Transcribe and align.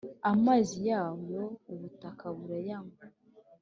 amazi 0.31 0.77
yayo 0.89 1.43
ubutaka 1.71 2.25
burayanywa, 2.37 3.03